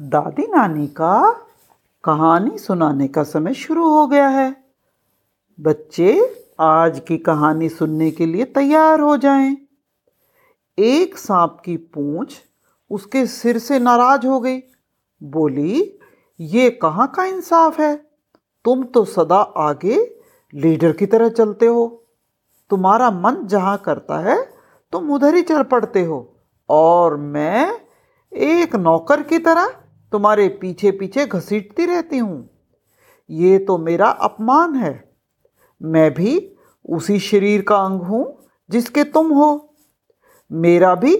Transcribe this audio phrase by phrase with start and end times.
[0.00, 1.32] दादी नानी का
[2.04, 4.64] कहानी सुनाने का समय शुरू हो गया है।
[5.60, 9.56] बच्चे आज की कहानी सुनने के लिए तैयार हो जाएँ।
[10.78, 12.40] एक सांप की पूंछ
[12.90, 14.58] उसके सिर से नाराज़ हो गई।
[15.22, 15.98] बोली,
[16.40, 17.96] ये कहाँ का इंसाफ है?
[18.64, 20.20] तुम तो सदा आगे
[20.54, 22.04] लीडर की तरह चलते हो।
[22.70, 24.42] तुम्हारा मन जहाँ करता है,
[24.92, 26.34] तुम उधर ही चल पड़ते हो।
[26.68, 27.80] और मैं
[28.32, 29.74] एक नौकर की तरह
[30.12, 32.48] तुम्हारे पीछे पीछे घसीटती रहती हूँ।
[33.30, 34.92] ये तो मेरा अपमान है।
[35.80, 36.52] मैं भी
[36.88, 38.24] उसी शरीर का अंग हूँ
[38.70, 39.76] जिसके तुम हो।
[40.50, 41.14] मेरा भी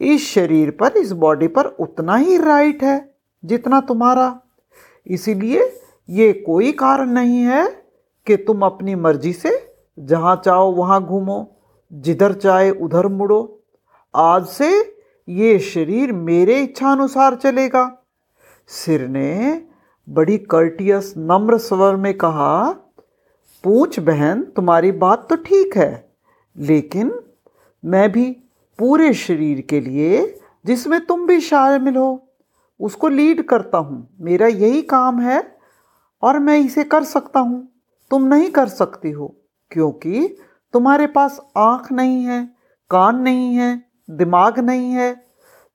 [0.00, 2.98] इस शरीर पर, इस बॉडी पर उतना ही राइट है
[3.44, 4.40] जितना तुम्हारा।
[5.06, 7.66] इसीलिए ये कोई कारण नहीं है
[8.26, 9.50] कि तुम अपनी मर्ज़ी से
[9.98, 11.56] जहाँ चाहो वहाँ घूमो,
[11.92, 13.62] जिधर चाहे उधर मुड़ो।
[14.14, 14.70] आज से
[15.28, 17.84] ये शरीर मेरे इच्छानुसार चलेगा।
[18.70, 19.62] सिर ने
[20.08, 22.70] बड़ी कर्टियस नम्र स्वर में कहा,
[23.64, 26.08] पूछ बहन, तुम्हारी बात तो ठीक है,
[26.56, 27.12] लेकिन
[27.84, 28.30] मैं भी
[28.78, 32.22] पूरे शरीर के लिए, जिसमें तुम भी शामिल हो,
[32.80, 35.42] उसको लीड करता हूँ। मेरा यही काम है
[36.22, 37.68] और मैं इसे कर सकता हूँ।
[38.10, 39.34] तुम नहीं कर सकती हो,
[39.70, 40.36] क्योंकि
[40.74, 42.44] तुम्हारे पास आँख नहीं है,
[42.90, 45.14] कान नहीं है, दिमाग नहीं है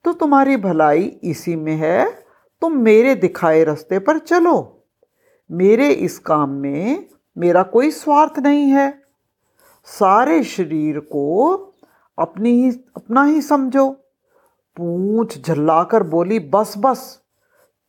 [0.06, 2.21] तो तुम्हारी भलाई इसी में है
[2.62, 4.84] तुम मेरे दिखाए रास्ते पर चलो।
[5.52, 9.02] मेरे इस काम में मेरा कोई स्वार्थ नहीं है।
[9.84, 11.52] सारे शरीर को
[12.18, 13.90] अपनी ही, अपना ही समझो।
[14.78, 17.22] पूछ झल्लाकर बोली, बस बस,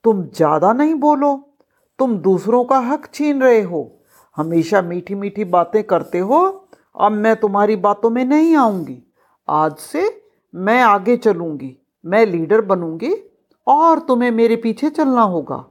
[0.05, 1.57] तुम ज़्यादा नहीं बोलो।
[1.99, 4.01] तुम दूसरों का हक छीन रहे हो।
[4.37, 6.69] हमेशा मीठी मीठी बातें करते हो।
[7.01, 9.03] अब मैं तुम्हारी बातों में नहीं आऊँगी।
[9.51, 10.23] आज से
[10.55, 13.32] मैं आगे चलूँगी। मैं लीडर बनूँगी।
[13.67, 15.67] और तुम्हें मेरे पीछे चलना होगा।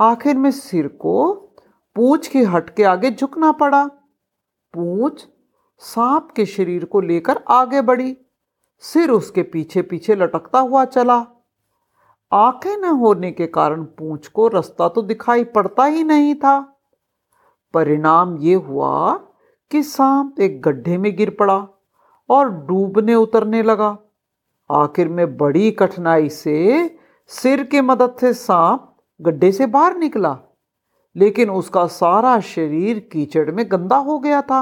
[0.00, 1.32] आखिर में सिर को
[1.96, 3.86] पूछ के हट के आगे झुकना पड़ा।
[4.74, 5.26] पूछ
[5.78, 8.16] सांप के शरीर को लेकर आगे बढ़ी।
[8.78, 11.26] सिर उसके पीछे पीछे लटकता हुआ चला।
[12.32, 16.76] आँखें न होने के कारण पूंछ को रास्ता तो दिखाई पड़ता ही नहीं था।
[17.74, 19.14] परिणाम ये हुआ
[19.70, 21.68] कि सांप एक गड्ढे में गिर पड़ा
[22.28, 23.98] और डूबने उतरने लगा।
[24.70, 26.84] आखिर में बड़ी कठिनाई से
[27.30, 28.86] सिर की मदद से सांप
[29.20, 30.36] गड्ढे से बाहर निकला,
[31.16, 34.60] लेकिन उसका सारा शरीर कीचड़ में गंदा हो गया था।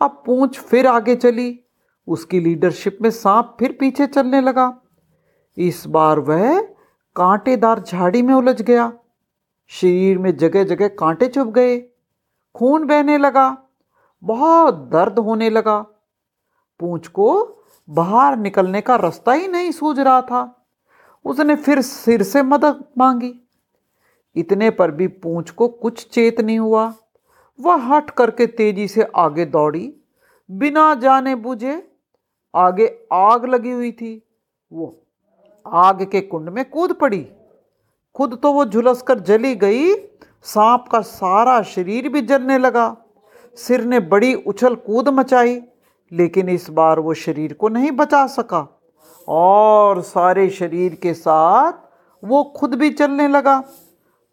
[0.00, 1.60] अब पूंछ फिर आगे चली,
[2.08, 4.66] उसकी लीडरशिप में सांप फिर पीछे चलने लगा।
[5.56, 6.60] इस बार वह
[7.16, 8.92] कांटेदार झाड़ी में उलझ गया।
[9.70, 11.78] शरीर में जगह जगह कांटे चुभ गए।
[12.54, 13.56] खून बहने लगा,
[14.22, 15.78] बहुत दर्द होने लगा।
[16.80, 17.30] पूंछ को
[17.88, 20.42] बाहर निकलने का रास्ता ही नहीं सूझ रहा था।
[21.24, 23.34] उसने फिर सिर से मदद मांगी।
[24.36, 26.94] इतने पर भी पूंछ को कुछ चेत नहीं हुआ।
[27.60, 29.94] वह हट करके तेज़ी से आगे दौड़ी।
[30.50, 31.92] बिना जाने बुझे
[32.54, 34.22] आगे आग लगी हुई थी।
[34.72, 35.02] वो
[35.66, 37.28] आग के कुंड में कूद पड़ी।
[38.14, 39.94] खुद तो वो झुलस कर जली गई।
[40.42, 42.96] सांप का सारा शरीर भी जलने लगा।
[43.54, 45.62] सिर ने बड़ी उछल कूद मचाई,
[46.12, 48.73] लेकिन इस बार वो शरीर को नहीं बचा सका।
[49.28, 51.72] और सारे शरीर के साथ
[52.24, 53.64] वो खुद भी चलने लगा।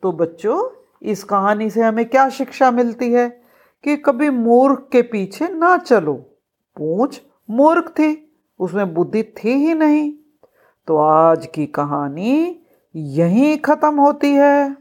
[0.03, 0.69] तो बच्चों,
[1.03, 3.41] इस कहानी से हमें क्या शिक्षा मिलती है?
[3.84, 6.13] कि कभी मूर्ख के पीछे ना चलो।
[6.78, 10.13] पूछ मूर्ख थी, उसमें बुद्धि थी ही नहीं।
[10.88, 12.59] तो आज की कहानी
[12.96, 14.75] यहीं ख़त्म होती है।